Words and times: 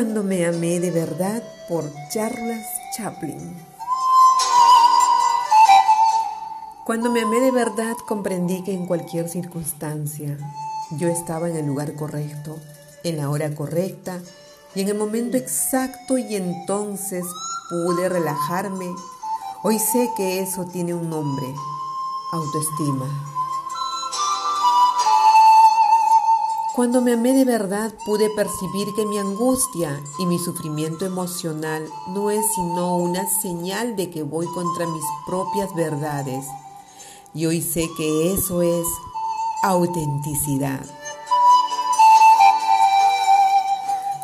Cuando 0.00 0.22
me 0.22 0.46
amé 0.46 0.80
de 0.80 0.90
verdad 0.90 1.42
por 1.68 1.84
Charles 2.08 2.66
Chaplin. 2.96 3.54
Cuando 6.86 7.10
me 7.10 7.20
amé 7.20 7.38
de 7.40 7.50
verdad 7.50 7.94
comprendí 8.08 8.64
que 8.64 8.72
en 8.72 8.86
cualquier 8.86 9.28
circunstancia 9.28 10.38
yo 10.92 11.08
estaba 11.08 11.50
en 11.50 11.56
el 11.56 11.66
lugar 11.66 11.96
correcto, 11.96 12.58
en 13.04 13.18
la 13.18 13.28
hora 13.28 13.54
correcta 13.54 14.18
y 14.74 14.80
en 14.80 14.88
el 14.88 14.96
momento 14.96 15.36
exacto 15.36 16.16
y 16.16 16.34
entonces 16.34 17.26
pude 17.68 18.08
relajarme. 18.08 18.88
Hoy 19.62 19.78
sé 19.78 20.08
que 20.16 20.40
eso 20.40 20.64
tiene 20.72 20.94
un 20.94 21.10
nombre, 21.10 21.44
autoestima. 22.32 23.29
Cuando 26.72 27.00
me 27.00 27.14
amé 27.14 27.32
de 27.32 27.44
verdad 27.44 27.92
pude 28.06 28.30
percibir 28.30 28.94
que 28.94 29.04
mi 29.04 29.18
angustia 29.18 30.00
y 30.20 30.26
mi 30.26 30.38
sufrimiento 30.38 31.04
emocional 31.04 31.84
no 32.10 32.30
es 32.30 32.46
sino 32.54 32.96
una 32.96 33.26
señal 33.26 33.96
de 33.96 34.08
que 34.08 34.22
voy 34.22 34.46
contra 34.46 34.86
mis 34.86 35.02
propias 35.26 35.74
verdades. 35.74 36.46
Y 37.34 37.46
hoy 37.46 37.60
sé 37.60 37.90
que 37.96 38.32
eso 38.32 38.62
es 38.62 38.86
autenticidad. 39.64 40.86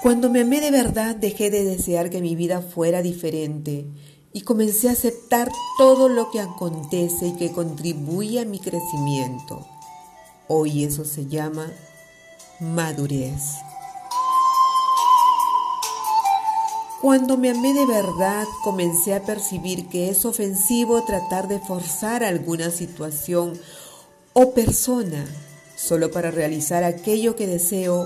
Cuando 0.00 0.30
me 0.30 0.42
amé 0.42 0.60
de 0.60 0.70
verdad 0.70 1.16
dejé 1.16 1.50
de 1.50 1.64
desear 1.64 2.08
que 2.08 2.20
mi 2.20 2.36
vida 2.36 2.62
fuera 2.62 3.02
diferente 3.02 3.84
y 4.32 4.42
comencé 4.42 4.88
a 4.88 4.92
aceptar 4.92 5.50
todo 5.76 6.08
lo 6.08 6.30
que 6.30 6.38
acontece 6.38 7.26
y 7.26 7.32
que 7.32 7.50
contribuye 7.50 8.38
a 8.38 8.44
mi 8.44 8.60
crecimiento. 8.60 9.66
Hoy 10.46 10.84
eso 10.84 11.04
se 11.04 11.26
llama 11.26 11.72
madurez. 12.60 13.58
Cuando 17.00 17.36
me 17.36 17.50
amé 17.50 17.74
de 17.74 17.86
verdad, 17.86 18.44
comencé 18.64 19.14
a 19.14 19.22
percibir 19.22 19.88
que 19.88 20.10
es 20.10 20.24
ofensivo 20.24 21.04
tratar 21.04 21.46
de 21.46 21.60
forzar 21.60 22.24
alguna 22.24 22.70
situación 22.70 23.58
o 24.32 24.52
persona 24.52 25.24
solo 25.76 26.10
para 26.10 26.32
realizar 26.32 26.82
aquello 26.82 27.36
que 27.36 27.46
deseo, 27.46 28.04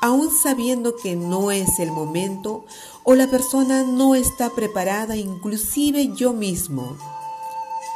aun 0.00 0.28
sabiendo 0.42 0.96
que 0.96 1.14
no 1.14 1.52
es 1.52 1.78
el 1.78 1.92
momento 1.92 2.64
o 3.04 3.14
la 3.14 3.28
persona 3.28 3.84
no 3.84 4.16
está 4.16 4.50
preparada, 4.50 5.16
inclusive 5.16 6.12
yo 6.16 6.32
mismo. 6.32 6.96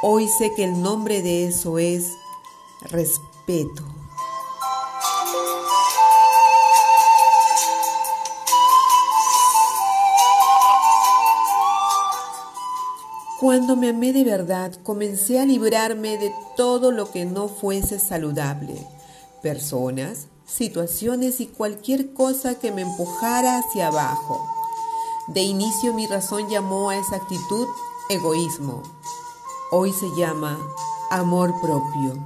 Hoy 0.00 0.28
sé 0.28 0.52
que 0.54 0.62
el 0.62 0.80
nombre 0.80 1.22
de 1.22 1.48
eso 1.48 1.80
es 1.80 2.12
respeto. 2.82 3.82
Cuando 13.38 13.76
me 13.76 13.90
amé 13.90 14.14
de 14.14 14.24
verdad, 14.24 14.72
comencé 14.82 15.38
a 15.38 15.44
librarme 15.44 16.16
de 16.16 16.32
todo 16.56 16.90
lo 16.90 17.10
que 17.10 17.26
no 17.26 17.48
fuese 17.48 17.98
saludable, 17.98 18.74
personas, 19.42 20.28
situaciones 20.46 21.42
y 21.42 21.46
cualquier 21.46 22.14
cosa 22.14 22.58
que 22.58 22.72
me 22.72 22.80
empujara 22.80 23.58
hacia 23.58 23.88
abajo. 23.88 24.42
De 25.28 25.42
inicio 25.42 25.92
mi 25.92 26.06
razón 26.06 26.48
llamó 26.48 26.88
a 26.88 26.96
esa 26.96 27.16
actitud 27.16 27.66
egoísmo. 28.08 28.82
Hoy 29.70 29.92
se 29.92 30.06
llama 30.16 30.58
amor 31.10 31.52
propio. 31.60 32.24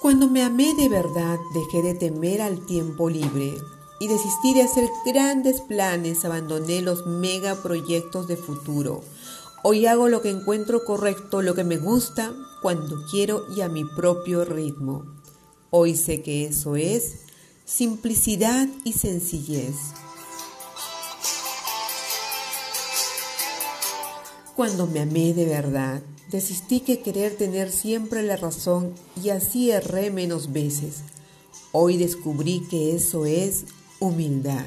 Cuando 0.00 0.28
me 0.28 0.44
amé 0.44 0.72
de 0.74 0.88
verdad, 0.88 1.36
dejé 1.52 1.82
de 1.82 1.94
temer 1.94 2.42
al 2.42 2.64
tiempo 2.64 3.10
libre 3.10 3.56
y 4.00 4.08
desistí 4.08 4.54
de 4.54 4.62
hacer 4.62 4.88
grandes 5.04 5.60
planes, 5.60 6.24
abandoné 6.24 6.82
los 6.82 7.06
megaproyectos 7.06 8.28
de 8.28 8.36
futuro. 8.36 9.02
Hoy 9.62 9.86
hago 9.86 10.08
lo 10.08 10.22
que 10.22 10.30
encuentro 10.30 10.84
correcto, 10.84 11.42
lo 11.42 11.54
que 11.54 11.64
me 11.64 11.78
gusta, 11.78 12.32
cuando 12.62 13.04
quiero 13.10 13.44
y 13.54 13.60
a 13.60 13.68
mi 13.68 13.84
propio 13.84 14.44
ritmo. 14.44 15.04
Hoy 15.70 15.96
sé 15.96 16.22
que 16.22 16.46
eso 16.46 16.76
es 16.76 17.16
simplicidad 17.64 18.68
y 18.84 18.92
sencillez. 18.92 19.74
Cuando 24.56 24.86
me 24.86 25.00
amé 25.00 25.34
de 25.34 25.44
verdad, 25.44 26.02
desistí 26.30 26.80
que 26.80 27.00
querer 27.00 27.36
tener 27.36 27.70
siempre 27.70 28.22
la 28.22 28.36
razón 28.36 28.94
y 29.22 29.30
así 29.30 29.70
erré 29.70 30.10
menos 30.10 30.52
veces. 30.52 31.02
Hoy 31.72 31.96
descubrí 31.96 32.66
que 32.70 32.96
eso 32.96 33.26
es 33.26 33.66
humildad. 34.00 34.64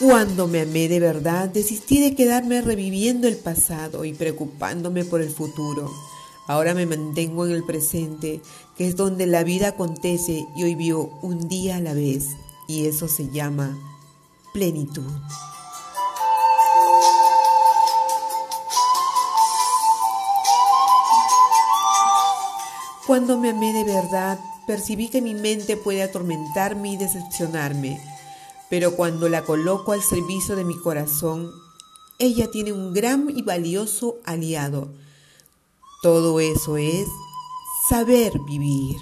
Cuando 0.00 0.48
me 0.48 0.62
amé 0.62 0.88
de 0.88 0.98
verdad, 0.98 1.48
desistí 1.48 2.00
de 2.00 2.14
quedarme 2.14 2.60
reviviendo 2.60 3.28
el 3.28 3.36
pasado 3.36 4.04
y 4.04 4.12
preocupándome 4.12 5.04
por 5.04 5.20
el 5.20 5.30
futuro. 5.30 5.90
Ahora 6.46 6.74
me 6.74 6.84
mantengo 6.84 7.46
en 7.46 7.52
el 7.52 7.64
presente, 7.64 8.42
que 8.76 8.88
es 8.88 8.96
donde 8.96 9.26
la 9.26 9.44
vida 9.44 9.68
acontece 9.68 10.46
y 10.56 10.64
hoy 10.64 10.74
vivo 10.74 11.18
un 11.22 11.48
día 11.48 11.76
a 11.76 11.80
la 11.80 11.94
vez, 11.94 12.26
y 12.66 12.86
eso 12.86 13.08
se 13.08 13.30
llama 13.30 13.78
plenitud. 14.52 15.10
Cuando 23.06 23.38
me 23.38 23.50
amé 23.50 23.72
de 23.72 23.84
verdad, 23.84 24.38
percibí 24.66 25.08
que 25.08 25.22
mi 25.22 25.34
mente 25.34 25.76
puede 25.76 26.02
atormentarme 26.02 26.92
y 26.92 26.96
decepcionarme, 26.96 28.00
pero 28.70 28.96
cuando 28.96 29.28
la 29.28 29.42
coloco 29.42 29.92
al 29.92 30.02
servicio 30.02 30.56
de 30.56 30.64
mi 30.64 30.76
corazón, 30.78 31.50
ella 32.18 32.50
tiene 32.50 32.72
un 32.72 32.92
gran 32.92 33.28
y 33.30 33.42
valioso 33.42 34.16
aliado. 34.24 34.88
Todo 36.02 36.40
eso 36.40 36.76
es 36.76 37.06
saber 37.88 38.38
vivir. 38.46 38.96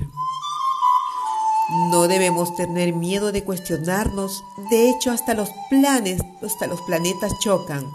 No 1.91 2.09
debemos 2.09 2.55
tener 2.57 2.93
miedo 2.93 3.33
de 3.33 3.45
cuestionarnos, 3.45 4.45
de 4.71 4.91
hecho 4.91 5.11
hasta 5.11 5.35
los 5.35 5.51
planes, 5.71 6.21
hasta 6.43 6.67
los 6.67 6.81
planetas 6.83 7.33
chocan 7.41 7.91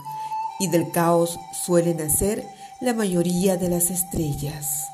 y 0.60 0.68
del 0.68 0.92
caos 0.92 1.40
suelen 1.66 1.98
nacer 1.98 2.48
la 2.82 2.94
mayoría 2.94 3.58
de 3.58 3.70
las 3.70 3.92
estrellas. 3.92 4.88